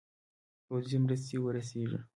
[0.67, 1.99] پوځي مرستي ورسیږي.